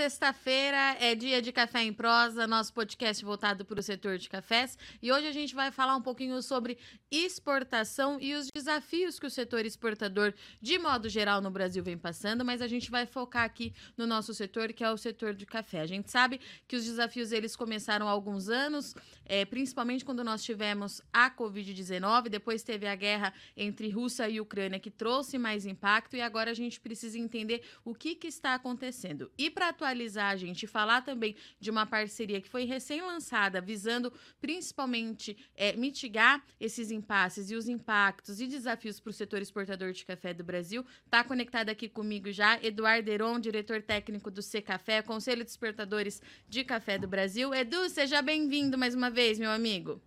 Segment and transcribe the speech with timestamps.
[0.00, 4.78] Sexta-feira é dia de Café em Prosa, nosso podcast voltado para o setor de cafés.
[5.02, 6.78] E hoje a gente vai falar um pouquinho sobre
[7.10, 12.46] exportação e os desafios que o setor exportador, de modo geral, no Brasil vem passando,
[12.46, 15.80] mas a gente vai focar aqui no nosso setor, que é o setor de café.
[15.80, 18.94] A gente sabe que os desafios eles começaram há alguns anos,
[19.26, 24.80] é, principalmente quando nós tivemos a Covid-19, depois teve a guerra entre Rússia e Ucrânia,
[24.80, 29.30] que trouxe mais impacto, e agora a gente precisa entender o que, que está acontecendo.
[29.36, 35.36] E para atualizar a gente, falar também de uma parceria que foi recém-lançada, visando principalmente
[35.56, 40.32] é, mitigar esses impasses e os impactos e desafios para o setor exportador de café
[40.32, 45.44] do Brasil, está conectado aqui comigo já Eduardo Heron, diretor técnico do C Café, Conselho
[45.44, 47.52] de Exportadores de Café do Brasil.
[47.52, 50.00] Edu, seja bem-vindo mais uma vez, meu amigo.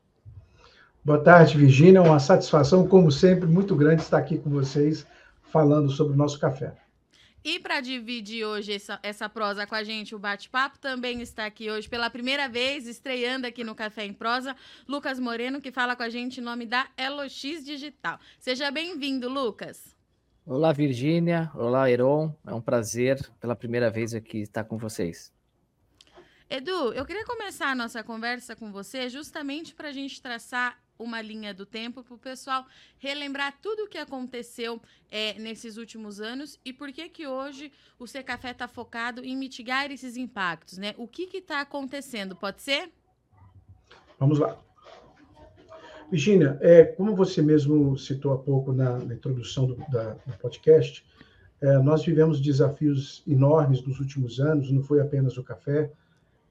[1.03, 2.01] Boa tarde, Virginia.
[2.01, 5.05] Uma satisfação, como sempre, muito grande estar aqui com vocês
[5.51, 6.82] falando sobre o nosso café.
[7.43, 11.69] E para dividir hoje essa, essa prosa com a gente, o bate-papo também está aqui
[11.69, 14.55] hoje pela primeira vez, estreando aqui no Café em Prosa,
[14.87, 18.17] Lucas Moreno, que fala com a gente em nome da LX Digital.
[18.39, 19.93] Seja bem-vindo, Lucas.
[20.45, 21.51] Olá, Virgínia.
[21.53, 22.33] Olá, Heron.
[22.47, 25.33] É um prazer pela primeira vez aqui estar com vocês.
[26.49, 31.21] Edu, eu queria começar a nossa conversa com você justamente para a gente traçar uma
[31.21, 32.65] linha do tempo para o pessoal
[32.97, 38.07] relembrar tudo o que aconteceu é, nesses últimos anos e por que que hoje o
[38.07, 40.93] C Café está focado em mitigar esses impactos, né?
[40.97, 42.35] O que está acontecendo?
[42.35, 42.91] Pode ser?
[44.19, 44.57] Vamos lá.
[46.09, 51.03] Virginia, é, como você mesmo citou há pouco na, na introdução do, da, do podcast,
[51.59, 55.91] é, nós vivemos desafios enormes nos últimos anos, não foi apenas o café,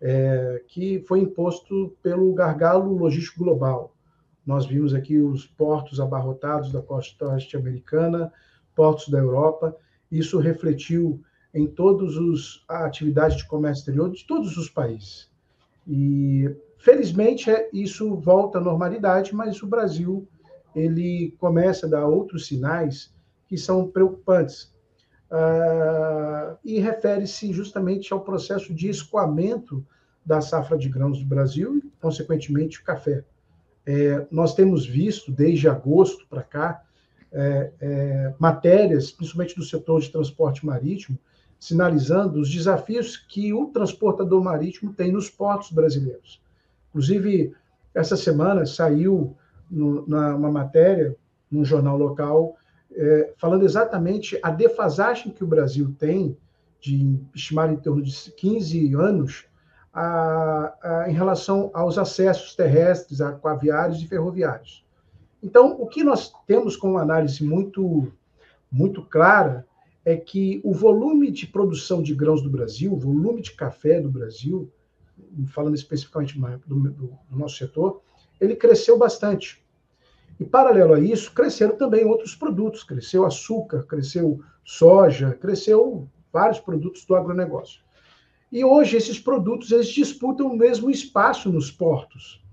[0.01, 3.95] é, que foi imposto pelo gargalo logístico global.
[4.45, 8.33] Nós vimos aqui os portos abarrotados da costa oeste americana,
[8.75, 9.77] portos da Europa.
[10.11, 11.23] Isso refletiu
[11.55, 15.31] em todas as atividades de comércio exterior de todos os países.
[15.87, 20.27] E, felizmente, é, isso volta à normalidade, mas o Brasil
[20.75, 23.13] ele começa a dar outros sinais
[23.47, 24.73] que são preocupantes.
[25.31, 29.85] Uh, e refere-se justamente ao processo de escoamento
[30.25, 33.25] da safra de grãos do Brasil e, consequentemente, o café.
[33.85, 36.83] É, nós temos visto, desde agosto para cá,
[37.33, 41.19] é, é, matérias, principalmente do setor de transporte marítimo,
[41.59, 46.43] sinalizando os desafios que o transportador marítimo tem nos portos brasileiros.
[46.91, 47.55] Inclusive,
[47.95, 49.37] essa semana saiu
[49.71, 51.17] no, na, uma matéria
[51.51, 52.57] num jornal local
[52.95, 56.37] é, falando exatamente a defasagem que o Brasil tem
[56.81, 59.47] de estimar em torno de 15 anos
[59.93, 64.85] a, a, em relação aos acessos terrestres, aquaviários e ferroviários.
[65.43, 68.13] Então, o que nós temos com uma análise muito,
[68.71, 69.67] muito clara
[70.05, 74.11] é que o volume de produção de grãos do Brasil, o volume de café do
[74.11, 74.71] Brasil,
[75.49, 78.03] falando especificamente do, do, do nosso setor,
[78.41, 79.63] ele cresceu bastante.
[80.39, 82.83] E, paralelo a isso, cresceram também outros produtos.
[82.83, 87.81] Cresceu açúcar, cresceu soja, cresceu vários produtos do agronegócio.
[88.53, 92.45] E hoje esses produtos eles disputam o mesmo espaço nos portos.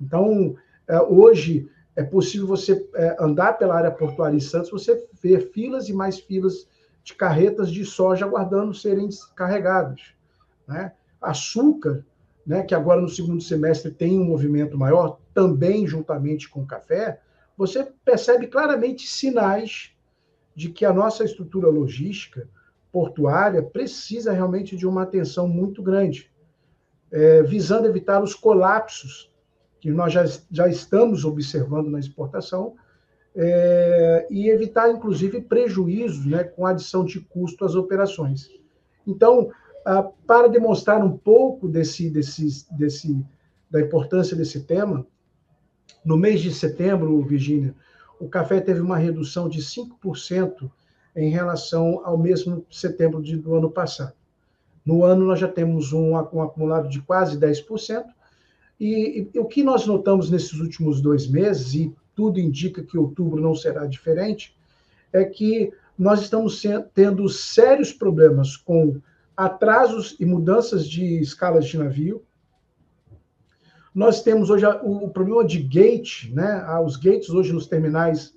[0.00, 0.56] Então,
[0.88, 5.88] é, hoje é possível você é, andar pela área portuária em Santos, você ver filas
[5.88, 6.68] e mais filas
[7.04, 10.00] de carretas de soja aguardando serem carregadas.
[10.66, 10.92] Né?
[11.22, 12.04] Açúcar,
[12.44, 17.20] né, que agora no segundo semestre tem um movimento maior, também juntamente com o café,
[17.56, 19.92] você percebe claramente sinais
[20.54, 22.48] de que a nossa estrutura logística
[22.96, 26.32] portuária precisa realmente de uma atenção muito grande,
[27.12, 29.30] é, visando evitar os colapsos
[29.78, 32.74] que nós já, já estamos observando na exportação,
[33.34, 38.48] é, e evitar, inclusive, prejuízos né, com adição de custo às operações.
[39.06, 39.50] Então,
[40.26, 43.22] para demonstrar um pouco desse, desse, desse,
[43.70, 45.06] da importância desse tema,
[46.02, 47.74] no mês de setembro, Virgínia,
[48.18, 50.70] o café teve uma redução de 5%
[51.16, 54.12] em relação ao mesmo setembro de, do ano passado.
[54.84, 58.04] No ano, nós já temos um, um acumulado de quase 10%,
[58.78, 63.40] e, e, o que nós notamos nesses últimos dois meses, e tudo indica que outubro
[63.40, 64.54] não será diferente,
[65.12, 66.62] é que nós estamos
[66.94, 69.00] tendo sérios problemas com
[69.34, 72.22] atrasos e mudanças de escalas de navio.
[73.94, 76.62] Nós temos hoje o, problema de gate, né?
[76.66, 78.35] Ah, os gates hoje nos terminais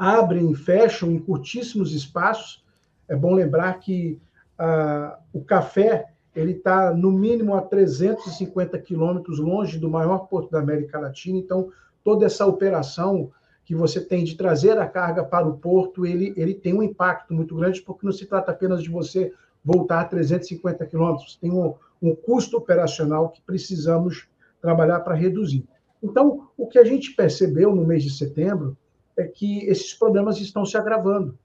[0.00, 2.64] abrem e fecham em curtíssimos espaços.
[3.06, 4.18] É bom lembrar que
[4.58, 10.58] ah, o café ele está no mínimo a 350 quilômetros longe do maior porto da
[10.58, 11.36] América Latina.
[11.36, 11.70] Então,
[12.02, 13.30] toda essa operação
[13.62, 17.34] que você tem de trazer a carga para o porto, ele, ele tem um impacto
[17.34, 21.36] muito grande, porque não se trata apenas de você voltar a 350 quilômetros.
[21.36, 24.26] Tem um, um custo operacional que precisamos
[24.62, 25.68] trabalhar para reduzir.
[26.02, 28.78] Então, o que a gente percebeu no mês de setembro
[29.20, 31.38] é que esses problemas estão se agravando.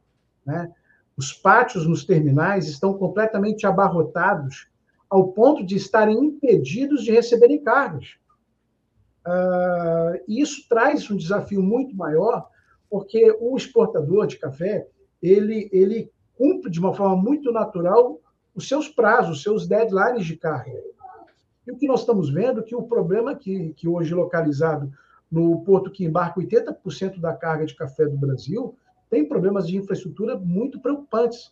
[0.45, 0.71] Né?
[1.17, 4.67] Os pátios nos terminais estão completamente abarrotados
[5.09, 8.15] ao ponto de estarem impedidos de receberem cargas.
[9.25, 12.47] Uh, isso traz um desafio muito maior,
[12.89, 14.87] porque o exportador de café
[15.21, 18.19] ele, ele cumpre de uma forma muito natural
[18.53, 20.81] os seus prazos, os seus deadlines de carga.
[21.65, 24.91] E o que nós estamos vendo é que o problema que, que hoje localizado
[25.31, 28.75] no porto que embarca 80% da carga de café do Brasil
[29.09, 31.51] tem problemas de infraestrutura muito preocupantes,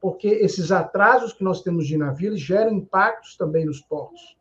[0.00, 4.36] porque esses atrasos que nós temos de navios geram impactos também nos portos.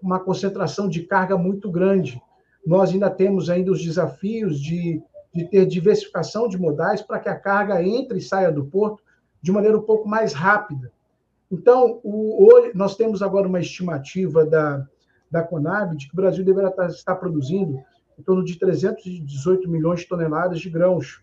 [0.00, 2.20] Uma concentração de carga muito grande.
[2.66, 5.02] Nós ainda temos ainda os desafios de,
[5.34, 9.02] de ter diversificação de modais para que a carga entre e saia do porto
[9.40, 10.92] de maneira um pouco mais rápida.
[11.50, 14.86] Então, o, nós temos agora uma estimativa da,
[15.30, 17.78] da Conab de que o Brasil deverá estar, produzindo
[18.18, 21.22] em torno de 318 milhões de toneladas de grãos.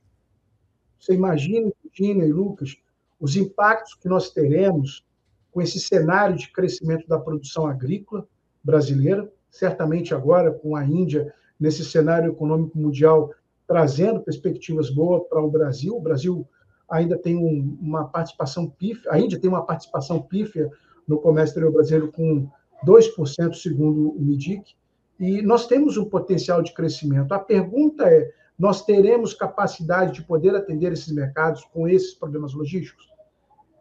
[1.00, 2.78] Você imagina, Virginia e Lucas,
[3.20, 5.06] os impactos que nós teremos
[5.52, 8.28] com esse cenário de crescimento da produção agrícola
[8.64, 13.32] brasileira, certamente agora com a Índia nesse cenário econômico mundial
[13.68, 15.96] trazendo perspectivas boas para o Brasil.
[15.96, 16.48] O Brasil
[16.90, 20.70] ainda tem um, uma participação pífia, a Índia tem uma participação pífia
[21.08, 22.50] no comércio brasileiro com
[22.84, 24.76] 2%, segundo o MIDIC,
[25.20, 27.34] e nós temos um potencial de crescimento.
[27.34, 33.10] A pergunta é: nós teremos capacidade de poder atender esses mercados com esses problemas logísticos?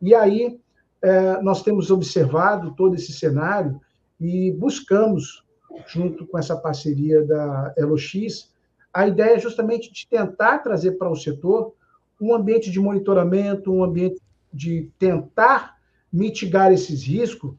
[0.00, 0.60] E aí,
[1.02, 3.80] é, nós temos observado todo esse cenário
[4.20, 5.44] e buscamos,
[5.86, 8.52] junto com essa parceria da LOX,
[8.92, 11.74] a ideia justamente de tentar trazer para o setor
[12.20, 14.20] um ambiente de monitoramento, um ambiente
[14.52, 15.76] de tentar
[16.12, 17.56] mitigar esses riscos,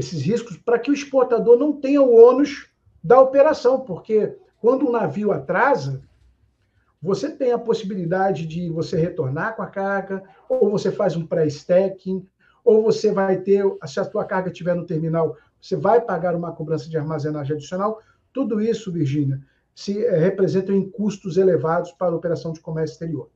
[0.00, 2.68] esses riscos para que o exportador não tenha o ônus
[3.02, 6.02] da operação, porque quando um navio atrasa,
[7.00, 12.26] você tem a possibilidade de você retornar com a carga, ou você faz um pré-stacking,
[12.62, 16.52] ou você vai ter, se a tua carga estiver no terminal, você vai pagar uma
[16.52, 18.00] cobrança de armazenagem adicional.
[18.32, 19.40] Tudo isso, Virgínia,
[19.74, 23.30] se é, representam em custos elevados para a operação de comércio exterior.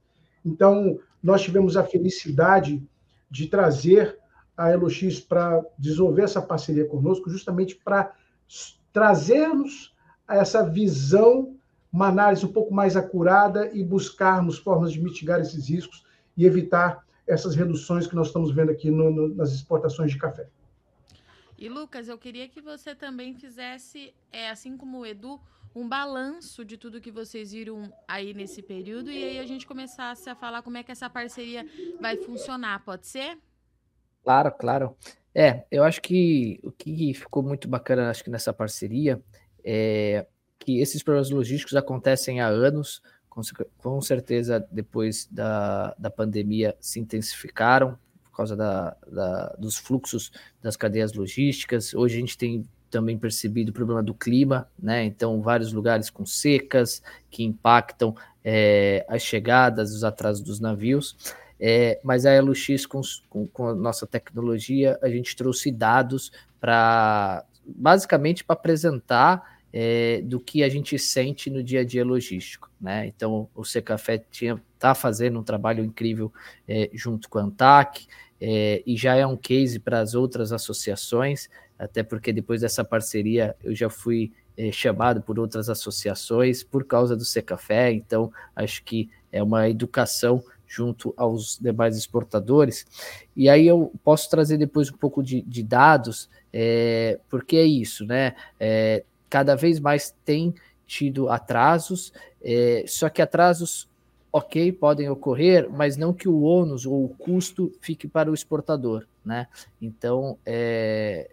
[0.45, 2.87] Então, nós tivemos a felicidade
[3.31, 4.19] de trazer
[4.57, 8.15] a Elox para desenvolver essa parceria conosco, justamente para
[8.93, 9.95] trazermos
[10.29, 11.57] essa visão,
[11.93, 16.05] uma análise um pouco mais acurada e buscarmos formas de mitigar esses riscos
[16.37, 20.49] e evitar essas reduções que nós estamos vendo aqui no, no, nas exportações de café.
[21.57, 25.41] E Lucas, eu queria que você também fizesse, é, assim como o Edu,
[25.75, 30.29] um balanço de tudo que vocês viram aí nesse período e aí a gente começasse
[30.31, 31.67] a falar como é que essa parceria
[32.01, 33.39] vai funcionar, pode ser?
[34.25, 34.97] Claro, claro.
[35.35, 39.21] É, eu acho que o que ficou muito bacana, acho que nessa parceria,
[39.63, 40.27] é
[40.59, 43.03] que esses problemas logísticos acontecem há anos,
[43.79, 50.77] com, certeza depois da, da pandemia se intensificaram por causa da, da, dos fluxos das
[50.77, 51.93] cadeias logísticas.
[51.93, 55.05] Hoje a gente tem também percebido o problema do clima, né?
[55.05, 61.17] Então, vários lugares com secas que impactam é, as chegadas, os atrasos dos navios.
[61.59, 67.45] É, mas a LX, com, com, com, a nossa tecnologia, a gente trouxe dados para,
[67.65, 73.07] basicamente, para apresentar é, do que a gente sente no dia a dia logístico, né?
[73.07, 76.33] Então, o Secafé está fazendo um trabalho incrível
[76.67, 78.07] é, junto com a ANTAC,
[78.41, 83.57] é, e já é um case para as outras associações até porque depois dessa parceria
[83.63, 89.11] eu já fui é, chamado por outras associações por causa do Secafé, então acho que
[89.33, 90.43] é uma educação
[90.75, 92.87] junto aos demais exportadores.
[93.37, 98.05] E aí eu posso trazer depois um pouco de, de dados, é, porque é isso,
[98.05, 98.35] né?
[98.59, 100.55] É, cada vez mais tem
[100.87, 102.13] tido atrasos,
[102.43, 103.89] é, só que atrasos
[104.33, 109.07] ok, podem ocorrer, mas não que o ônus ou o custo fique para o exportador,
[109.25, 109.47] né?
[109.81, 111.31] Então, é,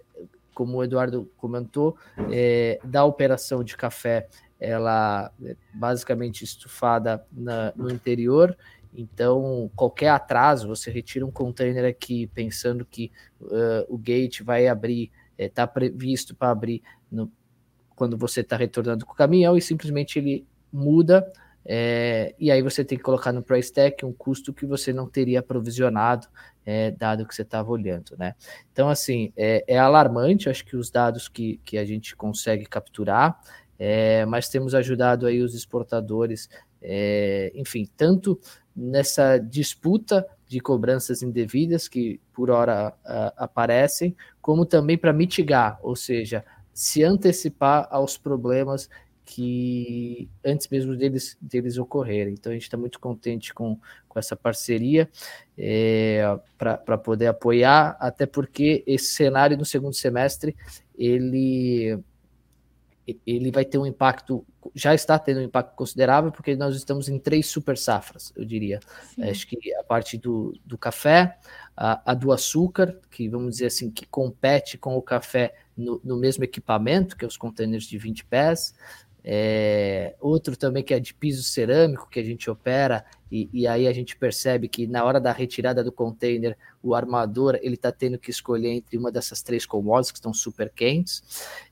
[0.53, 1.97] como o Eduardo comentou,
[2.31, 4.27] é, da operação de café,
[4.59, 8.55] ela é basicamente estufada na, no interior,
[8.93, 15.11] então qualquer atraso, você retira um container aqui pensando que uh, o gate vai abrir,
[15.37, 16.81] está é, previsto para abrir
[17.11, 17.31] no,
[17.95, 21.31] quando você está retornando com o caminhão e simplesmente ele muda
[21.63, 25.07] é, e aí você tem que colocar no price tag um custo que você não
[25.07, 26.27] teria provisionado,
[26.65, 28.35] é, dado que você estava olhando, né?
[28.71, 33.39] Então, assim, é, é, alarmante, acho que os dados que, que a gente consegue capturar,
[34.27, 36.47] mas temos ajudado aí os exportadores,
[36.81, 38.39] é, enfim, tanto
[38.75, 45.95] nessa disputa de cobranças indevidas que por hora uh, aparecem, como também para mitigar, ou
[45.95, 48.89] seja, se antecipar aos problemas
[49.23, 52.33] que antes mesmo deles, deles ocorrerem.
[52.33, 55.09] Então a gente está muito contente com, com essa parceria
[55.57, 56.21] é,
[56.57, 60.55] para poder apoiar, até porque esse cenário no segundo semestre
[60.97, 61.97] ele
[63.25, 67.17] ele vai ter um impacto, já está tendo um impacto considerável, porque nós estamos em
[67.17, 68.79] três super safras, eu diria.
[69.15, 69.23] Sim.
[69.23, 71.37] Acho que a parte do, do café,
[71.75, 76.17] a, a, do açúcar, que vamos dizer assim, que compete com o café no, no
[76.17, 78.73] mesmo equipamento, que é os containers de 20 pés,
[79.23, 83.87] é, outro também que é de piso cerâmico que a gente opera e, e, aí
[83.87, 88.17] a gente percebe que na hora da retirada do container o armador ele está tendo
[88.17, 91.23] que escolher entre uma dessas três commodities que estão super quentes.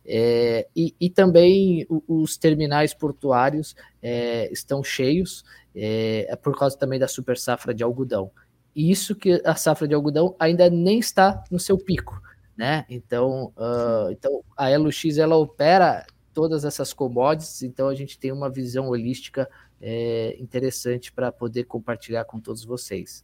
[0.06, 5.44] É, e, e, também os terminais portuários é, estão cheios
[5.76, 8.32] é, é, por causa também da super safra de algodão.
[8.74, 12.22] Isso que a safra de algodão ainda nem está no seu pico
[12.56, 12.86] né?
[12.90, 18.50] Então uh, então a LX ela opera todas essas commodities, então a gente tem uma
[18.50, 19.50] visão holística
[19.82, 23.24] é, interessante para poder compartilhar com todos vocês.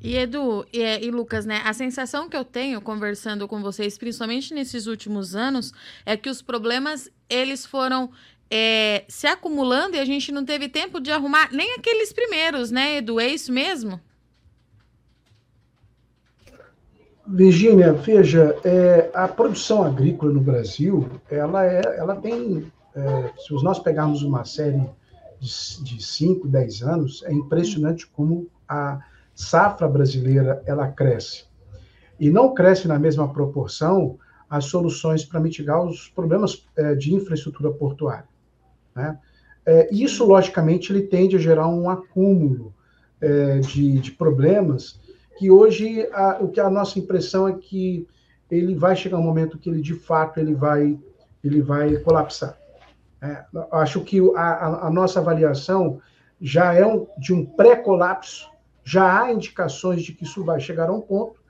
[0.00, 1.60] E Edu e, e, Lucas, né?
[1.64, 5.72] A sensação que eu tenho conversando com vocês, principalmente nesses últimos anos,
[6.06, 8.10] é que os problemas eles foram
[8.50, 12.98] é, se acumulando e a gente não teve tempo de arrumar nem aqueles primeiros, né,
[12.98, 13.18] Edu?
[13.18, 14.00] É isso mesmo?
[17.30, 23.78] Virgínia, veja, é, a produção agrícola no Brasil, ela, é, ela tem, é, se nós
[23.78, 24.82] pegarmos uma série
[25.38, 29.00] de 5, 10 anos, é impressionante como a
[29.34, 31.44] safra brasileira ela cresce.
[32.18, 34.18] E não cresce na mesma proporção
[34.48, 38.26] as soluções para mitigar os problemas é, de infraestrutura portuária.
[38.94, 39.18] Né?
[39.66, 42.74] É, isso, logicamente, ele tende a gerar um acúmulo
[43.20, 44.98] é, de, de problemas
[45.38, 48.08] que hoje a, o que a nossa impressão é que
[48.50, 50.98] ele vai chegar um momento que ele de fato ele vai
[51.44, 52.58] ele vai colapsar.
[53.22, 56.00] É, acho que a, a, nossa avaliação
[56.40, 58.48] já é um, de um pré-colapso,
[58.84, 61.40] já há indicações de que isso vai chegar a um ponto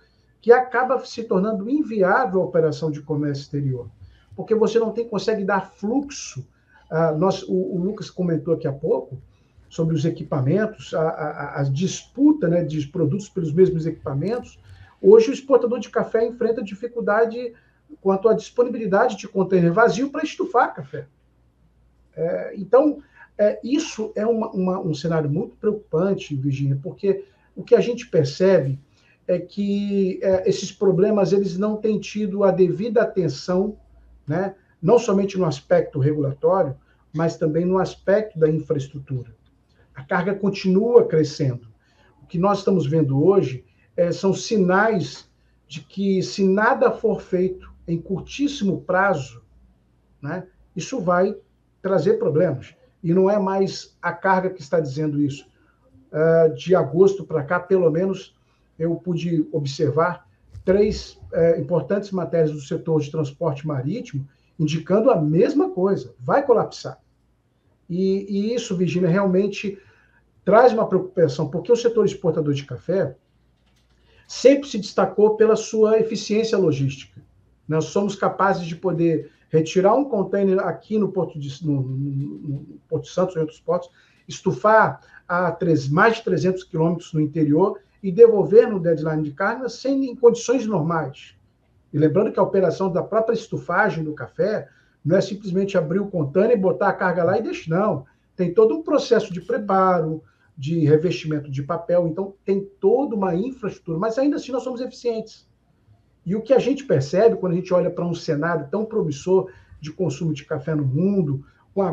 [0.41, 3.89] que acaba se tornando inviável a operação de comércio exterior,
[4.37, 6.47] porque você não tem consegue dar fluxo.
[6.91, 9.21] Uh, nós, o, o Lucas comentou aqui há pouco,
[9.69, 14.59] sobre os equipamentos, a, a, a, disputa né, de produtos pelos mesmos equipamentos,
[15.01, 17.53] hoje o exportador de café enfrenta dificuldade
[18.01, 21.07] quanto à disponibilidade de container vazio para estufar café.
[22.17, 23.03] É, então,
[23.37, 28.09] é, isso é uma, uma, um cenário muito preocupante, Virginia, porque o que a gente
[28.09, 28.81] percebe
[29.27, 33.77] é que é, esses problemas eles não têm tido a devida atenção,
[34.27, 36.75] né, não somente no aspecto regulatório,
[37.15, 39.38] mas também no aspecto da infraestrutura
[39.99, 41.67] a carga continua crescendo.
[42.23, 43.65] O que nós estamos vendo hoje
[43.97, 45.29] é, são sinais
[45.67, 49.43] de que, se nada for feito em curtíssimo prazo,
[50.23, 51.35] né, isso vai
[51.83, 52.77] trazer problemas.
[53.03, 55.49] E não é mais a carga que está dizendo isso.
[56.13, 58.37] Uh, de agosto para cá, pelo menos,
[58.79, 60.29] eu pude observar
[60.65, 64.29] três uh, importantes matérias do setor de transporte marítimo
[64.59, 66.99] indicando a mesma coisa: vai colapsar.
[67.91, 69.79] E, e isso, Virginia, realmente
[70.49, 73.15] traz uma preocupação, porque o setor exportador de café
[74.27, 77.21] sempre se destacou pela sua eficiência logística.
[77.69, 83.09] Nós somos capazes de poder retirar um container aqui no Porto, de, no, no Porto
[83.09, 83.91] Santos ou em outros portos,
[84.27, 89.69] estufar a três, mais de 300 quilômetros no interior e devolver no deadline de carga
[89.69, 91.35] sem em condições normais.
[91.93, 94.67] E lembrando que a operação da própria estufagem do café
[95.05, 98.07] não é simplesmente abrir o container e botar a carga lá e deixar, não.
[98.35, 100.23] Tem todo um processo de preparo,
[100.59, 105.49] de revestimento de papel, então tem toda uma infraestrutura, mas ainda assim nós somos eficientes.
[106.27, 109.53] E o que a gente percebe quando a gente olha para um cenário tão promissor
[109.81, 111.45] de consumo de café no mundo,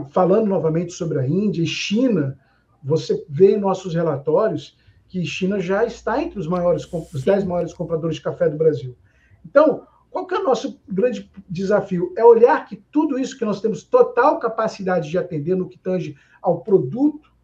[0.09, 2.39] falando novamente sobre a Índia e China,
[2.83, 4.75] você vê em nossos relatórios
[5.07, 8.97] que China já está entre os maiores, os 10 maiores compradores de café do Brasil.
[9.45, 12.11] Então, qual que é o nosso grande desafio?
[12.17, 16.15] É olhar que tudo isso que nós temos total capacidade de atender no que tange
[16.41, 17.34] ao produto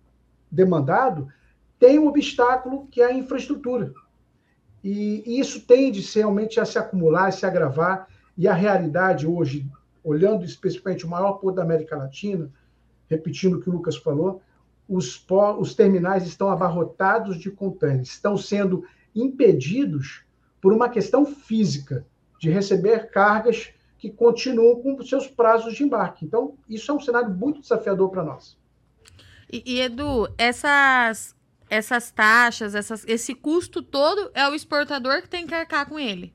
[0.52, 1.28] demandado,
[1.80, 3.94] tem um obstáculo que é a infraestrutura.
[4.84, 9.70] E, isso tende realmente a se acumular, a se agravar, e a realidade hoje,
[10.04, 12.52] olhando especificamente o maior porto da América Latina,
[13.08, 14.42] repetindo o que o Lucas falou,
[14.88, 15.26] os,
[15.60, 18.84] os terminais estão abarrotados de contêineres, estão sendo
[19.16, 20.24] impedidos
[20.62, 22.06] por uma questão física
[22.40, 26.26] de receber cargas que continuam com seus prazos de embarque.
[26.26, 28.58] Então, isso é um cenário muito desafiador para nós.
[29.52, 31.36] E, e, Edu, essas
[31.70, 36.34] essas taxas, essas, esse custo todo é o exportador que tem que arcar com ele.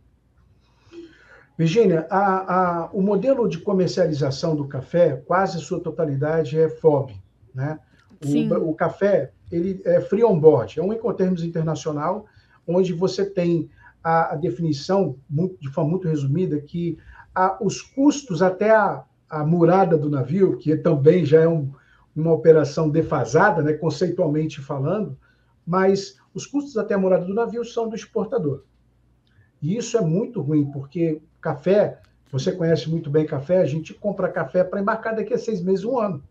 [1.58, 7.12] Virginia, a, a, o modelo de comercialização do café, quase sua totalidade é FOB,
[7.54, 7.78] né?
[8.24, 12.24] O, o, café, ele é free on board, é um incoterms internacional,
[12.66, 13.70] onde você tem
[14.02, 16.98] a, a definição, muito, de forma muito resumida, que
[17.60, 21.70] os custos até a, a murada do navio, que também já é um,
[22.16, 25.18] uma operação defasada, né, conceitualmente falando,
[25.66, 28.64] mas os custos até a morada do navio são do exportador.
[29.60, 34.30] E isso é muito ruim, porque café, você conhece muito bem café, a gente compra
[34.30, 36.22] café para embarcar daqui a seis meses, um ano.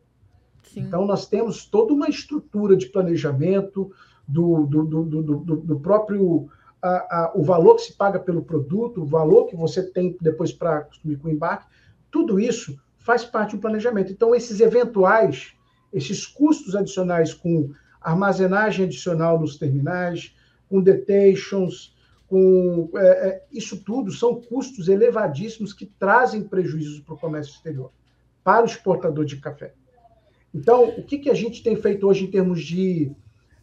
[0.63, 0.81] Sim.
[0.81, 3.91] Então, nós temos toda uma estrutura de planejamento
[4.27, 6.49] do, do, do, do, do próprio.
[6.81, 10.51] A, a, o valor que se paga pelo produto, o valor que você tem depois
[10.51, 11.65] para consumir com o embarque,
[12.11, 14.11] tudo isso faz parte do planejamento.
[14.11, 15.53] Então, esses eventuais,
[15.95, 17.71] esses custos adicionais com
[18.01, 20.35] armazenagem adicional nos terminais,
[20.69, 21.95] com detations,
[22.27, 27.91] com é, é, isso tudo são custos elevadíssimos que trazem prejuízos para o comércio exterior,
[28.43, 29.73] para o exportador de café.
[30.53, 33.11] Então, o que, que a gente tem feito hoje em termos de,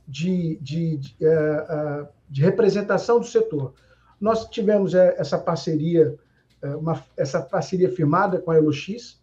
[0.09, 3.75] de, de, de, é, é de representação do setor?
[4.19, 6.17] Nós tivemos essa parceria,
[6.63, 9.21] uma, essa parceria firmada com a Elox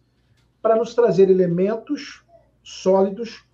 [0.62, 2.22] para nos trazer elementos
[2.70, 3.44] sólidos,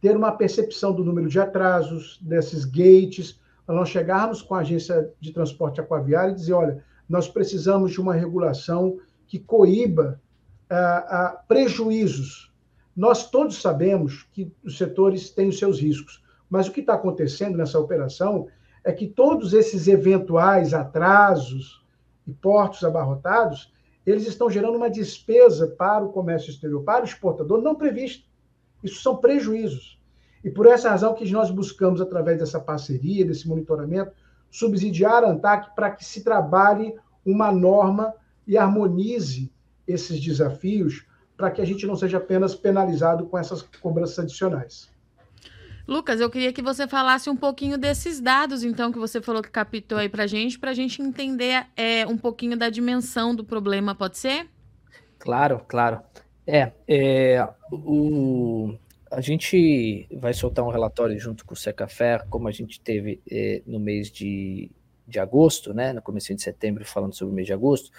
[0.00, 5.12] ter uma percepção do número de atrasos, desses gates, para nós chegarmos com a agência
[5.20, 10.20] de transporte aquaviário e dizer, olha, nós precisamos de uma regulação que coíba
[10.70, 10.76] ah,
[11.08, 12.52] ah, prejuízos.
[12.96, 17.56] Nós todos sabemos que os setores têm os seus riscos, mas o que está acontecendo
[17.56, 18.48] nessa operação
[18.84, 21.84] é que todos esses eventuais atrasos
[22.26, 23.72] e portos abarrotados,
[24.06, 28.27] eles estão gerando uma despesa para o comércio exterior, para o exportador, não prevista.
[28.82, 29.98] Isso são prejuízos.
[30.44, 34.12] E por essa razão que nós buscamos, através dessa parceria, desse monitoramento,
[34.50, 38.14] subsidiar a ANTAC para que se trabalhe uma norma
[38.46, 39.52] e harmonize
[39.86, 44.90] esses desafios para que a gente não seja apenas penalizado com essas cobranças adicionais.
[45.86, 49.50] Lucas, eu queria que você falasse um pouquinho desses dados, então, que você falou que
[49.50, 53.42] captou aí para a gente, para a gente entender é, um pouquinho da dimensão do
[53.42, 54.46] problema, pode ser?
[55.18, 56.00] Claro, claro.
[56.50, 58.74] É, é o,
[59.10, 63.60] a gente vai soltar um relatório junto com o Secafé, como a gente teve eh,
[63.66, 64.70] no mês de,
[65.06, 67.90] de agosto, né, no começo de setembro, falando sobre o mês de agosto.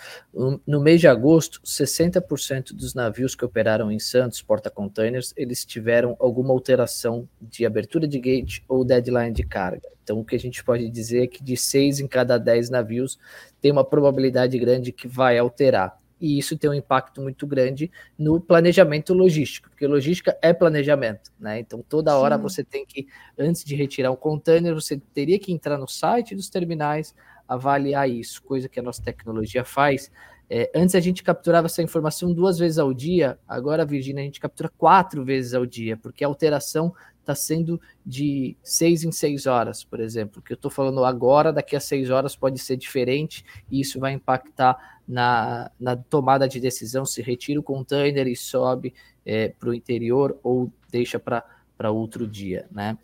[0.66, 6.52] No mês de agosto, 60% dos navios que operaram em Santos, porta-containers, eles tiveram alguma
[6.52, 9.88] alteração de abertura de gate ou deadline de carga.
[10.04, 13.20] Então, o que a gente pode dizer é que de 6 em cada 10 navios
[13.62, 18.40] tem uma probabilidade grande que vai alterar e isso tem um impacto muito grande no
[18.40, 21.60] planejamento logístico, porque logística é planejamento, né?
[21.60, 22.42] Então toda hora Sim.
[22.42, 26.50] você tem que, antes de retirar um container, você teria que entrar no site dos
[26.50, 27.16] terminais,
[27.48, 30.12] avaliar isso, coisa que a nossa tecnologia faz.
[30.52, 34.40] É, antes a gente capturava essa informação duas vezes ao dia, agora, Virginia, a gente
[34.40, 39.84] captura quatro vezes ao dia, porque a alteração está sendo de seis em seis horas,
[39.84, 40.40] por exemplo.
[40.40, 44.00] O que eu estou falando agora, daqui a seis horas pode ser diferente, e isso
[44.00, 48.94] vai impactar na, na tomada de decisão se retira o container e sobe
[49.26, 52.96] é, para o interior ou deixa para outro dia, né?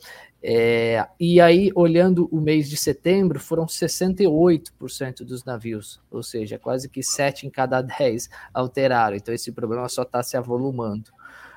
[0.48, 6.88] É, e aí, olhando o mês de setembro, foram 68% dos navios, ou seja, quase
[6.88, 9.16] que 7 em cada 10 alteraram.
[9.16, 11.10] Então, esse problema só está se avolumando.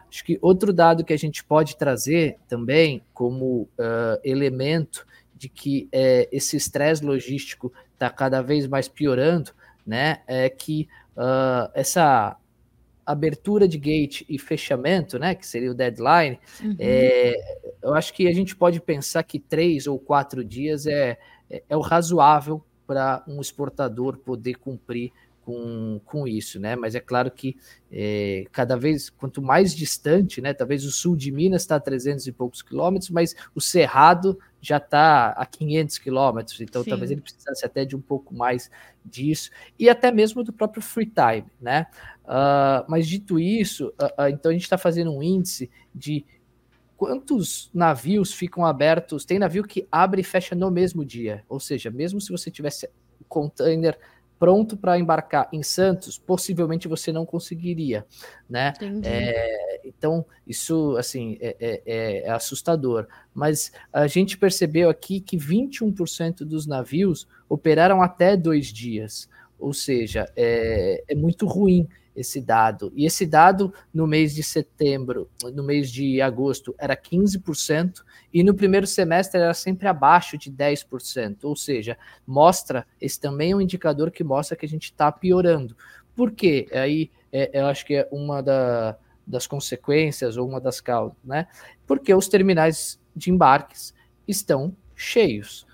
[0.08, 5.06] Acho que outro dado que a gente pode trazer também como uh, elemento
[5.36, 9.52] de que é, esse estresse logístico está cada vez mais piorando
[9.88, 12.36] né, é que uh, essa
[13.06, 16.76] abertura de gate e fechamento, né, que seria o deadline, uhum.
[16.78, 17.34] é,
[17.82, 21.16] eu acho que a gente pode pensar que três ou quatro dias é,
[21.48, 25.10] é, é o razoável para um exportador poder cumprir
[25.48, 26.76] com, com isso, né?
[26.76, 27.56] Mas é claro que
[27.90, 30.52] é, cada vez, quanto mais distante, né?
[30.52, 34.76] Talvez o sul de Minas está a 300 e poucos quilômetros, mas o Cerrado já
[34.76, 36.90] está a 500 quilômetros, então Sim.
[36.90, 38.70] talvez ele precisasse até de um pouco mais
[39.02, 41.86] disso, e até mesmo do próprio free time, né?
[42.24, 46.26] Uh, mas dito isso, uh, uh, então a gente está fazendo um índice de
[46.94, 49.24] quantos navios ficam abertos.
[49.24, 52.86] Tem navio que abre e fecha no mesmo dia, ou seja, mesmo se você tivesse
[53.30, 53.98] container
[54.38, 58.06] pronto para embarcar em Santos, possivelmente você não conseguiria,
[58.48, 58.72] né?
[59.02, 63.06] É, então, isso, assim, é, é, é, é, assustador.
[63.34, 70.30] Mas a gente percebeu aqui que 21% dos navios operaram até dois dias, ou seja,
[70.36, 72.92] é, é muito ruim esse dado.
[72.96, 78.02] E esse dado no mês de setembro, no mês de agosto, era 15%,
[78.34, 81.44] e no primeiro semestre era sempre abaixo de 10%.
[81.44, 85.76] Ou seja, mostra, esse também é um indicador que mostra que a gente está piorando.
[86.14, 86.66] Por quê?
[86.72, 91.46] Aí é, eu acho que é uma da, das consequências ou uma das causas, né?
[91.86, 93.94] Porque os terminais de embarques
[94.26, 95.67] estão cheios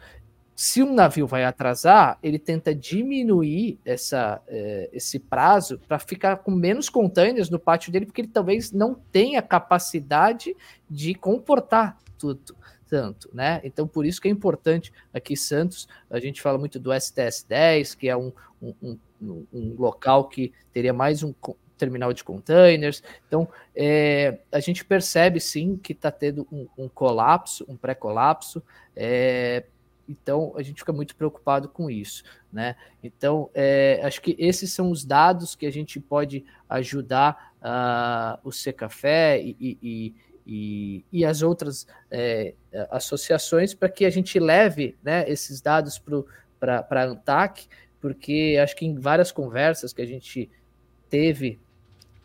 [0.57, 6.53] se um navio vai atrasar, ele tenta diminuir essa, é, esse prazo para ficar com
[6.53, 10.57] menos containers no pátio dele, porque ele talvez não tenha capacidade
[10.89, 12.57] de comportar tudo
[12.89, 13.61] tanto, né?
[13.65, 18.09] Então, por isso que é importante aqui Santos, a gente fala muito do STS-10, que
[18.09, 21.35] é um, um, um, um local que teria mais um
[21.77, 23.03] terminal de containers.
[23.27, 28.63] Então, é, a gente percebe sim que está tendo um, um, colapso, um pré-colapso,
[28.95, 29.65] é,
[30.09, 32.77] então, a gente fica muito preocupado com isso, né?
[33.03, 38.53] Então, é, acho que esses são os dados que a gente pode ajudar uh, o
[38.53, 40.15] Secafé e, e,
[40.47, 42.55] e, e as outras é,
[42.91, 46.01] associações para que a gente leve né, esses dados
[46.61, 47.67] para a ANTAC,
[48.01, 50.51] porque acho que em várias conversas que a gente
[51.09, 51.59] teve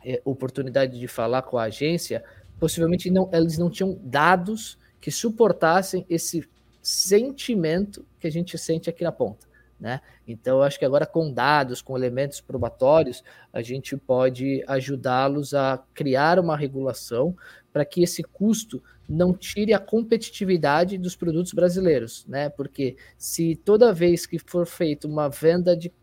[0.04, 2.24] é, oportunidade de falar com a agência,
[2.60, 6.48] possivelmente não, eles não tinham dados que suportassem esse
[6.90, 9.48] sentimento que a gente sente aqui na ponta.
[9.80, 10.02] Né?
[10.28, 13.24] Então, acho que agora com dados, com elementos probatórios,
[13.54, 17.36] a gente pode ajudá-los a criar uma regulação
[17.72, 22.50] para que esse custo não tire a competitividade dos produtos brasileiros, né?
[22.50, 25.94] Porque se toda vez que for feita uma venda de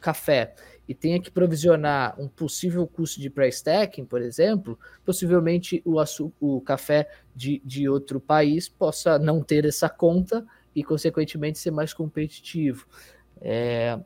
[0.00, 0.54] café
[0.90, 6.02] e tenha que provisionar um possível custo de price stacking, por exemplo, possivelmente o,
[6.40, 11.94] o café de, de outro país possa não ter essa conta e, consequentemente, ser mais
[11.94, 12.88] competitivo.
[13.40, 14.00] É,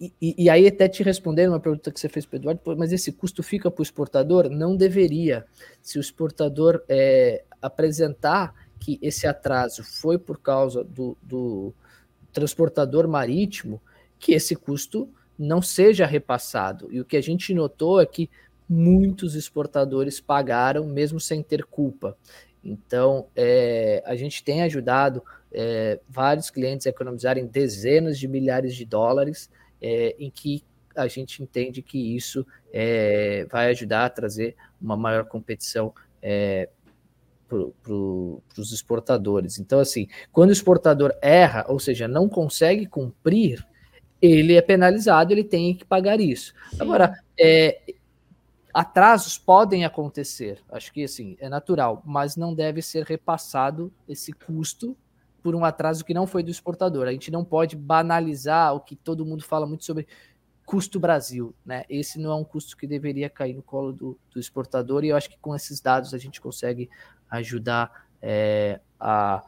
[0.00, 2.92] e, e, aí, até te responder uma pergunta que você fez para o Eduardo, mas
[2.92, 4.50] esse custo fica para o exportador?
[4.50, 5.46] Não deveria.
[5.80, 11.72] Se o exportador é, apresentar que esse atraso foi por causa do, do
[12.32, 13.80] transportador marítimo,
[14.18, 16.88] que esse custo não seja repassado.
[16.92, 18.30] E o que a gente notou é que
[18.68, 22.16] muitos exportadores pagaram mesmo sem ter culpa.
[22.64, 28.84] Então, é, a gente tem ajudado é, vários clientes a economizarem dezenas de milhares de
[28.84, 30.64] dólares, é, em que
[30.94, 36.68] a gente entende que isso é, vai ajudar a trazer uma maior competição é,
[37.48, 39.58] para os exportadores.
[39.58, 43.66] Então, assim, quando o exportador erra, ou seja, não consegue cumprir
[44.22, 46.54] ele é penalizado, ele tem que pagar isso.
[46.70, 46.76] Sim.
[46.80, 47.94] Agora, é,
[48.72, 54.96] atrasos podem acontecer, acho que assim, é natural, mas não deve ser repassado esse custo
[55.42, 57.08] por um atraso que não foi do exportador.
[57.08, 60.06] A gente não pode banalizar o que todo mundo fala muito sobre
[60.64, 61.84] custo Brasil, né?
[61.90, 65.16] Esse não é um custo que deveria cair no colo do, do exportador, e eu
[65.16, 66.88] acho que com esses dados a gente consegue
[67.28, 69.42] ajudar é, a,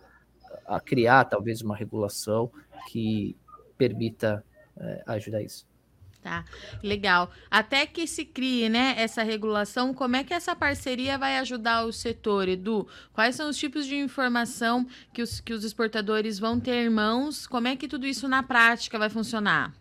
[0.66, 2.50] a criar talvez uma regulação
[2.88, 3.36] que
[3.78, 4.44] permita
[4.76, 5.66] é, ajudar isso.
[6.24, 6.42] Tá,
[6.82, 7.30] legal.
[7.50, 11.92] Até que se crie né, essa regulação, como é que essa parceria vai ajudar o
[11.92, 12.88] setor, Edu?
[13.12, 17.46] Quais são os tipos de informação que os, que os exportadores vão ter em mãos?
[17.46, 19.74] Como é que tudo isso na prática vai funcionar?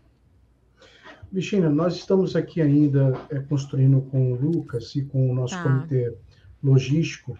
[1.31, 5.63] Virginia, nós estamos aqui ainda é, construindo com o Lucas e com o nosso tá.
[5.63, 6.13] comitê
[6.61, 7.31] logístico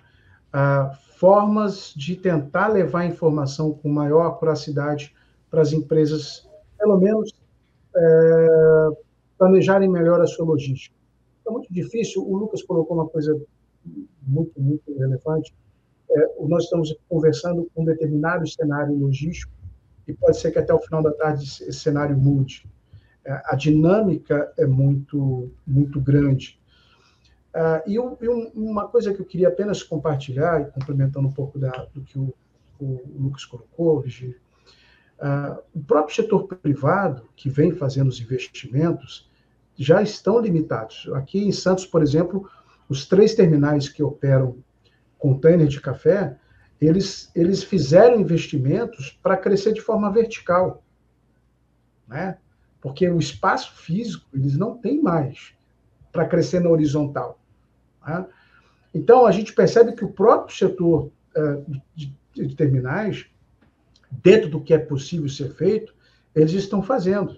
[0.54, 5.14] uh, formas de tentar levar informação com maior acuracidade
[5.50, 7.34] para as empresas, pelo menos
[7.96, 8.90] é,
[9.38, 10.96] planejarem melhor a sua logística.
[11.48, 13.40] É muito difícil, o Lucas colocou uma coisa
[14.22, 15.54] muito, muito relevante.
[16.10, 19.52] É, nós estamos conversando com um determinado cenário logístico
[20.08, 22.66] e pode ser que até o final da tarde esse cenário mude.
[23.26, 26.60] É, a dinâmica é muito, muito grande.
[27.54, 31.60] Uh, e, um, e um, uma coisa que eu queria apenas compartilhar, complementando um pouco
[31.60, 32.34] da, do que o,
[32.82, 34.40] o Lucas colocou, Virgílio,
[35.24, 39.32] Uh, o próprio setor privado, que vem fazendo os investimentos,
[39.74, 41.10] já estão limitados.
[41.14, 42.50] Aqui em Santos, por exemplo,
[42.90, 44.58] os três terminais que operam
[45.18, 46.38] container de café,
[46.82, 50.84] eles, eles fizeram investimentos para crescer de forma vertical.
[52.06, 52.38] Né?
[52.82, 55.54] Porque o espaço físico eles não têm mais
[56.12, 57.40] para crescer na horizontal.
[58.06, 58.26] Né?
[58.94, 63.26] Então, a gente percebe que o próprio setor uh, de, de terminais
[64.22, 65.94] dentro do que é possível ser feito,
[66.36, 67.34] eles estão fazendo.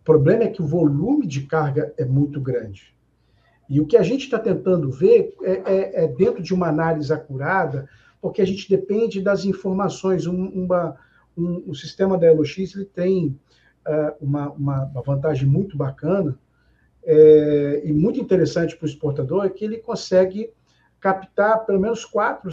[0.00, 2.94] O problema é que o volume de carga é muito grande.
[3.68, 7.12] E o que a gente está tentando ver é, é, é, dentro de uma análise
[7.12, 7.88] acurada,
[8.20, 10.26] porque a gente depende das informações.
[10.26, 10.96] Um, uma,
[11.36, 13.38] um, um sistema da LX ele tem
[13.86, 16.38] uh, uma, uma, uma, vantagem muito bacana,
[17.06, 20.50] é, e muito interessante para o exportador é que ele consegue
[20.98, 22.50] captar pelo menos quatro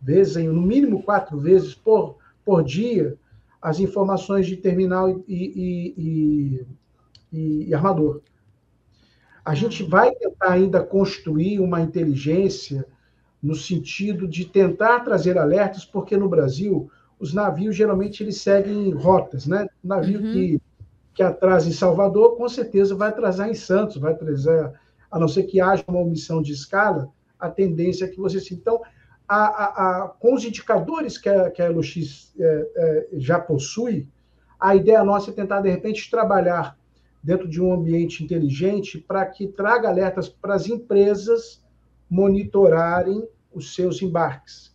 [0.00, 3.16] vezes, no mínimo quatro vezes por, por dia,
[3.60, 6.66] as informações de terminal e, e,
[7.32, 8.20] e, e armador.
[9.44, 12.86] A gente vai tentar ainda construir uma inteligência
[13.42, 19.46] no sentido de tentar trazer alertas, porque no Brasil os navios geralmente eles seguem rotas,
[19.46, 19.66] né?
[19.82, 20.32] O navio uhum.
[20.32, 20.62] que,
[21.14, 24.72] que atrasa em Salvador, com certeza vai atrasar em Santos, vai trazer,
[25.10, 28.54] a não ser que haja uma omissão de escala, a tendência é que você se.
[28.54, 28.80] Então,
[29.32, 34.08] a, a, com os indicadores que a, que a LX é, é, já possui,
[34.58, 36.76] a ideia nossa é tentar, de repente, trabalhar
[37.22, 41.62] dentro de um ambiente inteligente para que traga alertas para as empresas
[42.10, 44.74] monitorarem os seus embarques.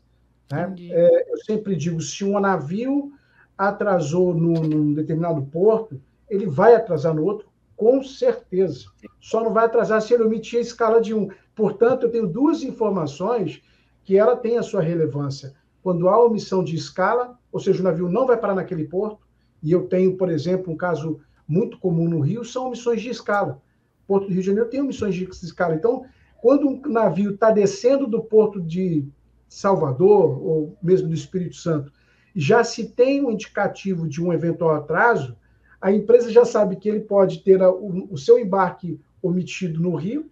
[0.50, 0.74] Né?
[0.90, 3.12] É, eu sempre digo, se um navio
[3.58, 8.86] atrasou num, num, determinado porto, ele vai atrasar no outro, com certeza.
[9.20, 11.30] Só não vai atrasar se ele omitir a escala de um.
[11.54, 13.62] Portanto, eu tenho duas informações
[14.06, 15.54] que ela tem a sua relevância.
[15.84, 19.26] Quando há omissão de escala, ou seja, o navio não vai parar naquele porto,
[19.62, 23.62] e eu tenho, por exemplo, um caso muito comum no Rio são missões de escala.
[24.04, 25.76] O Porto do Rio de Janeiro tem missões de escala.
[25.76, 26.06] Então,
[26.40, 29.08] quando um navio está descendo do porto de
[29.50, 31.92] Salvador, ou mesmo do Espírito Santo,
[32.36, 35.36] já se tem um indicativo de um eventual atraso,
[35.82, 40.30] a empresa já sabe que ele pode ter o, o seu embarque omitido no Rio,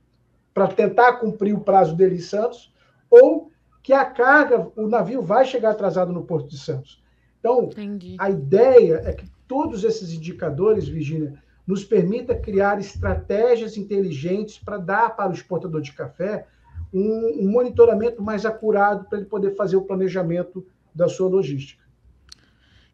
[0.54, 2.72] para tentar cumprir o prazo dele em Santos,
[3.10, 3.52] ou
[3.84, 7.04] que a carga, o navio vai chegar atrasado no Porto de Santos.
[7.40, 8.16] Então, Entendi.
[8.18, 11.34] a ideia é que todos esses indicadores, Virginia,
[11.68, 16.48] nos permita criar estratégias inteligentes para dar para o exportador de café
[16.94, 20.66] um, um monitoramento mais acurado para ele poder fazer o planejamento
[20.96, 21.84] da sua logística.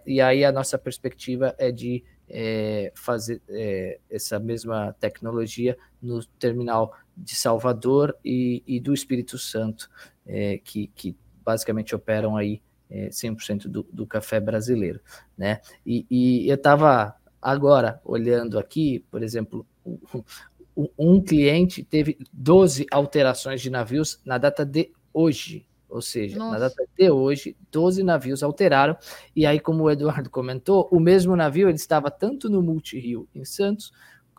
[0.04, 6.92] e aí a nossa perspectiva é de é, fazer é, essa mesma tecnologia no terminal
[7.16, 9.90] de Salvador e, e do Espírito Santo,
[10.26, 12.60] é, que, que, basicamente operam aí
[12.90, 15.00] é, 100% do, do café brasileiro,
[15.38, 15.60] né?
[15.86, 19.64] E, e eu estava agora olhando aqui, por exemplo,
[20.98, 26.52] um cliente teve 12 alterações de navios na data de hoje, ou seja, Nossa.
[26.52, 28.96] na data de hoje, 12 navios alteraram.
[29.34, 33.44] E aí, como o Eduardo comentou, o mesmo navio ele estava tanto no Multi-Rio em
[33.44, 33.92] Santos,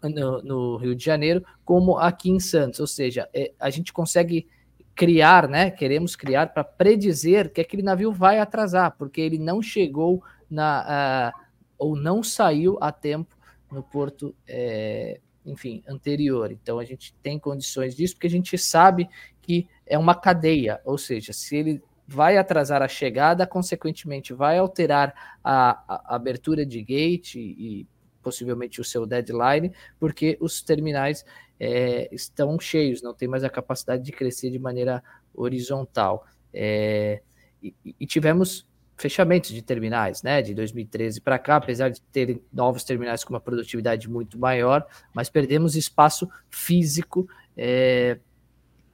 [0.04, 2.80] no, no, Rio de Janeiro, como aqui em Santos.
[2.80, 4.48] Ou seja, é, a gente consegue
[4.94, 5.72] criar, né?
[5.72, 11.34] Queremos criar para predizer que aquele navio vai atrasar, porque ele não chegou na.
[11.34, 11.48] Uh,
[11.80, 13.38] ou não saiu a tempo
[13.72, 14.36] no porto.
[14.48, 16.52] É, enfim, anterior.
[16.52, 19.08] Então a gente tem condições disso porque a gente sabe
[19.42, 25.38] que é uma cadeia, ou seja, se ele vai atrasar a chegada, consequentemente vai alterar
[25.44, 27.86] a, a abertura de gate e
[28.24, 31.26] possivelmente o seu deadline, porque os terminais
[31.60, 36.26] é, estão cheios, não tem mais a capacidade de crescer de maneira horizontal.
[36.54, 37.22] É,
[37.62, 42.84] e, e, tivemos fechamentos de terminais, né, de 2013 para cá, apesar de terem novos
[42.84, 48.20] terminais com uma produtividade muito maior, mas perdemos espaço físico é,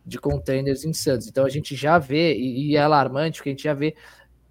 [0.05, 1.27] de containers em Santos.
[1.27, 3.95] Então a gente já vê, e, é alarmante, porque a gente já vê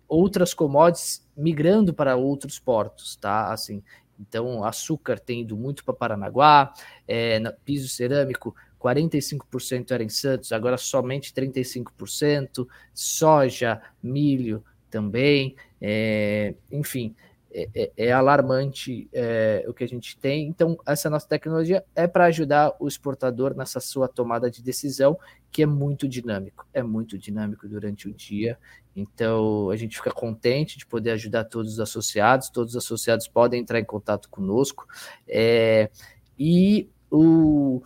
[0.08, 3.52] outras commodities migrando para outros portos, tá?
[3.52, 3.82] Assim,
[4.18, 6.72] então açúcar tem ido muito para Paranaguá,
[7.08, 17.14] é, piso cerâmico 45% era em Santos, agora somente 35%, soja, milho também, é, enfim,
[17.54, 20.48] é, é, é, alarmante é, o que a gente tem.
[20.48, 25.18] Então, essa nossa tecnologia é para ajudar o exportador nessa sua tomada de decisão,
[25.50, 28.58] que é muito dinâmico, é muito dinâmico durante o dia.
[28.96, 33.60] Então, a gente fica contente de poder ajudar todos os associados, todos os associados podem
[33.60, 34.86] entrar em contato conosco.
[35.28, 35.90] É,
[36.38, 37.82] e o,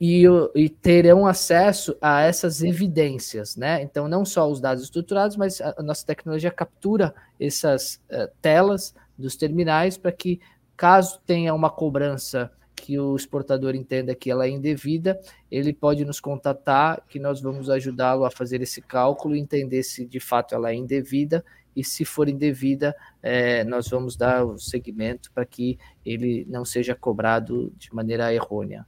[0.00, 3.82] e, e, terão acesso a essas evidências, né?
[3.82, 8.94] Então, não só os dados estruturados, mas a, a nossa tecnologia captura essas uh, telas
[9.18, 10.40] dos terminais para que,
[10.74, 16.18] caso tenha uma cobrança que o exportador entenda que ela é indevida, ele pode nos
[16.18, 20.74] contatar, que nós vamos ajudá-lo a fazer esse cálculo, entender se de fato ela é
[20.74, 21.44] indevida
[21.76, 26.94] e se for indevida, é, nós vamos dar o segmento para que ele não seja
[26.94, 28.86] cobrado de maneira errônea.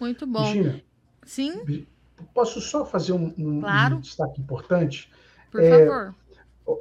[0.00, 0.44] Muito bom.
[0.44, 0.84] Virginia,
[1.24, 1.86] Sim.
[2.32, 3.96] Posso só fazer um, um, claro.
[3.96, 5.10] um destaque importante?
[5.50, 6.14] Por é, favor.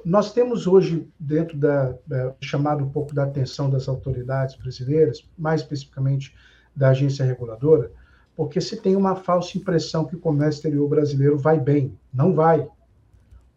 [0.03, 5.61] Nós temos hoje, dentro da, da, chamado um pouco da atenção das autoridades brasileiras, mais
[5.61, 6.35] especificamente
[6.75, 7.91] da agência reguladora,
[8.35, 11.97] porque se tem uma falsa impressão que o comércio exterior brasileiro vai bem.
[12.13, 12.67] Não vai.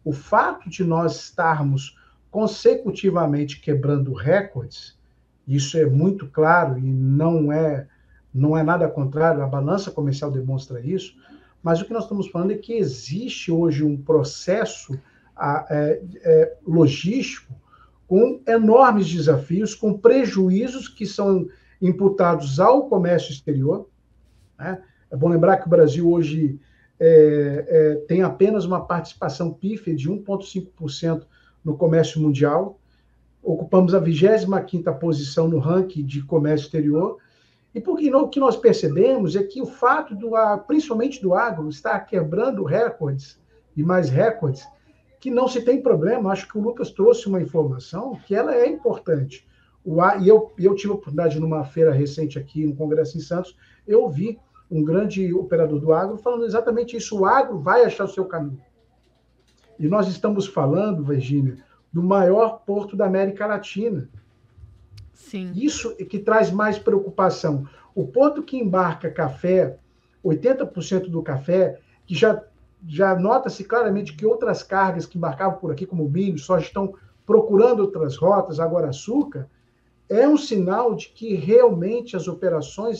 [0.03, 1.97] O fato de nós estarmos
[2.31, 4.97] consecutivamente quebrando recordes,
[5.47, 7.87] isso é muito claro e não é
[8.33, 11.15] não é nada contrário, a balança comercial demonstra isso,
[11.61, 14.97] mas o que nós estamos falando é que existe hoje um processo
[15.69, 17.53] é, é, logístico
[18.07, 21.47] com enormes desafios, com prejuízos que são
[21.81, 23.87] imputados ao comércio exterior.
[24.57, 24.81] Né?
[25.11, 26.59] É bom lembrar que o Brasil hoje
[26.99, 31.23] é, é, tem apenas uma participação pífia de 1,5%
[31.63, 32.79] no comércio mundial.
[33.41, 37.17] Ocupamos a 25ª posição no ranking de comércio exterior
[37.73, 40.31] e porque o que nós percebemos é que o fato do
[40.65, 43.39] principalmente do agro estar quebrando recordes
[43.75, 44.67] e mais recordes,
[45.19, 46.31] que não se tem problema.
[46.31, 49.47] Acho que o Lucas trouxe uma informação que ela é importante.
[49.85, 53.55] O, e eu, eu tive a oportunidade numa feira recente aqui, no Congresso em Santos,
[53.87, 57.19] eu vi um grande operador do agro falando exatamente isso.
[57.19, 58.61] O agro vai achar o seu caminho.
[59.77, 61.57] E nós estamos falando, Virginia,
[61.91, 64.09] do maior porto da América Latina.
[65.19, 65.51] Sim.
[65.53, 67.67] Isso é que traz mais preocupação.
[67.93, 69.77] O ponto que embarca café,
[70.25, 72.41] 80% do café, que já,
[72.87, 77.81] já nota-se claramente que outras cargas que embarcavam por aqui, como milho, só estão procurando
[77.81, 79.47] outras rotas, agora açúcar,
[80.07, 82.99] é um sinal de que realmente as operações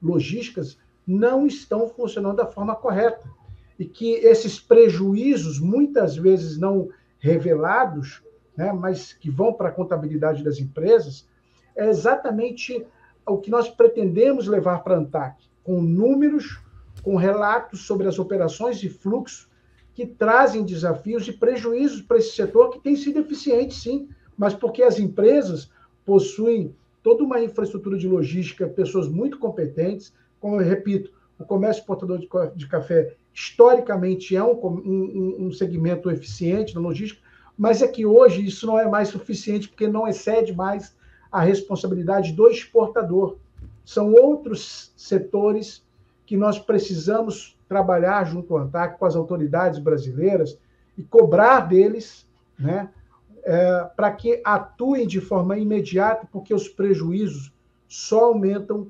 [0.00, 3.28] logísticas não estão funcionando da forma correta.
[3.78, 8.22] E que esses prejuízos, muitas vezes não revelados,
[8.56, 11.26] né, mas que vão para a contabilidade das empresas,
[11.76, 12.84] é exatamente
[13.26, 16.60] o que nós pretendemos levar para a ANTAC, com números,
[17.02, 19.48] com relatos sobre as operações de fluxo
[19.94, 24.82] que trazem desafios e prejuízos para esse setor que tem sido eficiente, sim, mas porque
[24.82, 25.70] as empresas
[26.04, 32.18] possuem toda uma infraestrutura de logística, pessoas muito competentes, como eu repito, o comércio exportador
[32.54, 37.20] de café historicamente é um, um, um segmento eficiente na logística,
[37.56, 40.95] mas é que hoje isso não é mais suficiente porque não excede mais
[41.30, 43.36] a responsabilidade do exportador.
[43.84, 45.84] São outros setores
[46.24, 50.58] que nós precisamos trabalhar junto ao ANTAC, com as autoridades brasileiras,
[50.96, 52.26] e cobrar deles
[52.58, 52.88] né,
[53.44, 57.52] é, para que atuem de forma imediata, porque os prejuízos
[57.88, 58.88] só aumentam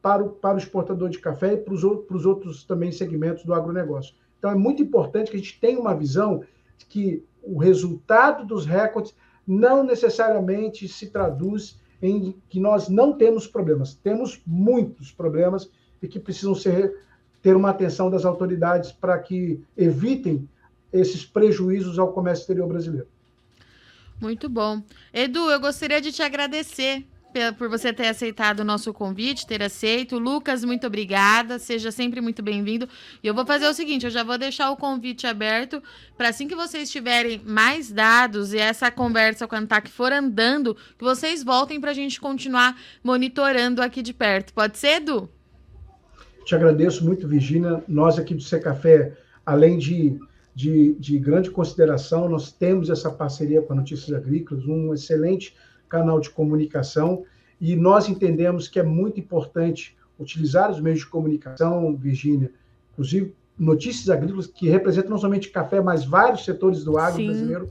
[0.00, 3.44] para o, para o exportador de café e para os, para os outros também segmentos
[3.44, 4.14] do agronegócio.
[4.38, 6.42] Então, é muito importante que a gente tenha uma visão
[6.78, 9.14] de que o resultado dos recordes
[9.48, 13.94] não necessariamente se traduz em que nós não temos problemas.
[13.94, 15.70] Temos muitos problemas
[16.02, 16.94] e que precisam ser,
[17.40, 20.46] ter uma atenção das autoridades para que evitem
[20.92, 23.08] esses prejuízos ao comércio exterior brasileiro.
[24.20, 24.82] Muito bom.
[25.14, 27.06] Edu, eu gostaria de te agradecer
[27.56, 30.18] por você ter aceitado o nosso convite, ter aceito.
[30.18, 31.58] Lucas, muito obrigada.
[31.58, 32.88] Seja sempre muito bem-vindo.
[33.22, 35.82] E eu vou fazer o seguinte: eu já vou deixar o convite aberto
[36.16, 40.74] para assim que vocês tiverem mais dados e essa conversa com a Antac for andando,
[40.96, 44.52] que vocês voltem para a gente continuar monitorando aqui de perto.
[44.52, 45.28] Pode ser, Edu?
[46.44, 47.84] Te agradeço muito, Virginia.
[47.86, 49.12] Nós aqui do Secafé,
[49.44, 50.18] além de,
[50.54, 55.54] de, de grande consideração, nós temos essa parceria com a Notícias Agrícolas, um excelente
[55.88, 57.24] canal de comunicação,
[57.60, 62.50] e nós entendemos que é muito importante utilizar os meios de comunicação, Virgínia,
[62.92, 67.26] inclusive notícias agrícolas, que representam não somente café, mas vários setores do agro Sim.
[67.26, 67.70] brasileiro,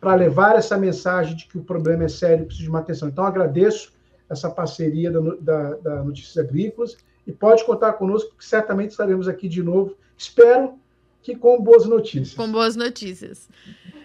[0.00, 3.08] para levar essa mensagem de que o problema é sério e precisa de uma atenção.
[3.08, 3.92] Então, agradeço
[4.28, 6.96] essa parceria da, da, da Notícias Agrícolas
[7.26, 9.96] e pode contar conosco, que certamente estaremos aqui de novo.
[10.16, 10.74] Espero
[11.22, 12.34] que com boas notícias.
[12.34, 13.48] Com boas notícias.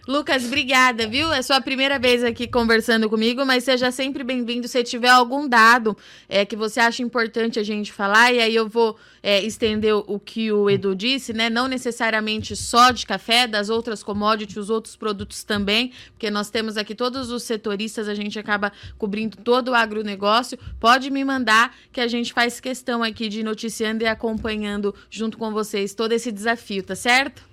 [0.10, 1.32] Lucas, obrigada, viu?
[1.32, 4.68] É sua primeira vez aqui conversando comigo, mas seja sempre bem-vindo.
[4.68, 5.96] Se tiver algum dado
[6.28, 10.20] é, que você acha importante a gente falar, e aí eu vou é, estender o
[10.20, 11.48] que o Edu disse, né?
[11.48, 16.76] Não necessariamente só de café, das outras commodities, os outros produtos também, porque nós temos
[16.76, 20.58] aqui todos os setoristas, a gente acaba cobrindo todo o agronegócio.
[20.80, 25.52] Pode me mandar que a gente faz questão aqui de noticiando e acompanhando junto com
[25.52, 27.49] vocês todo esse desafio, tá certo?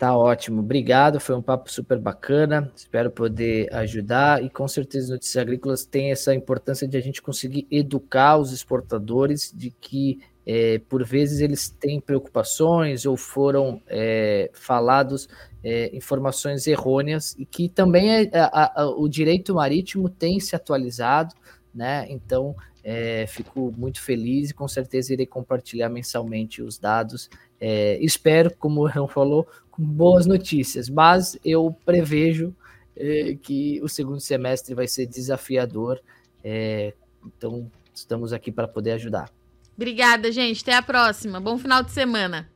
[0.00, 1.20] Tá ótimo, obrigado.
[1.20, 2.72] Foi um papo super bacana.
[2.74, 4.42] Espero poder ajudar.
[4.42, 9.52] E com certeza, Notícias Agrícolas tem essa importância de a gente conseguir educar os exportadores
[9.54, 15.28] de que, é, por vezes, eles têm preocupações ou foram é, falados
[15.62, 21.34] é, informações errôneas e que também é, a, a, o direito marítimo tem se atualizado,
[21.74, 22.06] né?
[22.08, 27.28] Então, é, fico muito feliz e com certeza irei compartilhar mensalmente os dados.
[27.60, 32.54] É, espero, como o Rão falou, com boas notícias, mas eu prevejo
[32.96, 36.00] é, que o segundo semestre vai ser desafiador.
[36.42, 36.94] É,
[37.24, 39.30] então, estamos aqui para poder ajudar.
[39.76, 40.62] Obrigada, gente.
[40.62, 41.40] Até a próxima.
[41.40, 42.48] Bom final de semana.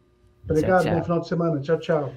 [0.48, 0.98] Obrigado, tchau, tchau.
[0.98, 1.60] bom final de semana.
[1.60, 2.14] Tchau, tchau.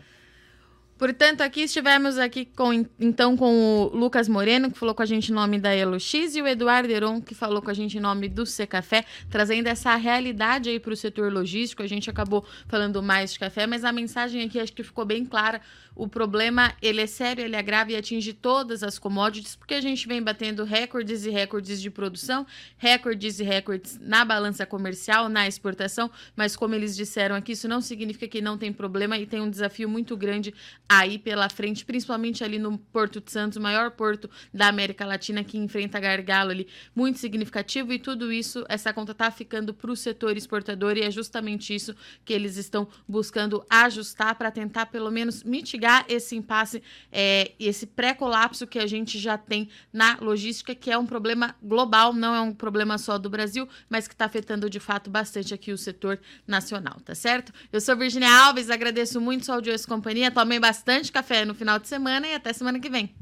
[0.98, 5.32] Portanto, aqui estivemos aqui com, então com o Lucas Moreno, que falou com a gente
[5.32, 8.28] em nome da EloX, e o Eduardo Heron, que falou com a gente em nome
[8.28, 11.84] do Café, trazendo essa realidade aí para o setor logístico.
[11.84, 15.24] A gente acabou falando mais de café, mas a mensagem aqui acho que ficou bem
[15.24, 15.62] clara.
[15.96, 19.82] O problema, ele é sério, ele é grave e atinge todas as commodities, porque a
[19.82, 22.46] gente vem batendo recordes e recordes de produção,
[22.78, 27.82] recordes e recordes na balança comercial, na exportação, mas como eles disseram aqui, isso não
[27.82, 30.54] significa que não tem problema e tem um desafio muito grande
[30.90, 35.44] aí pela frente, principalmente ali no Porto de Santos, o maior porto da América Latina
[35.44, 39.96] que enfrenta gargalo ali, muito significativo e tudo isso, essa conta tá ficando para o
[39.96, 45.44] setor exportador e é justamente isso que eles estão buscando ajustar para tentar pelo menos
[45.44, 46.82] mitigar esse impasse,
[47.12, 52.14] é, esse pré-colapso que a gente já tem na logística, que é um problema global,
[52.14, 55.72] não é um problema só do Brasil, mas que está afetando de fato bastante aqui
[55.72, 57.52] o setor nacional, tá certo?
[57.72, 61.56] Eu sou Virginia Alves, agradeço muito sua audiência e companhia, tomei bastante bastante café no
[61.56, 63.16] final de semana e até semana que vem.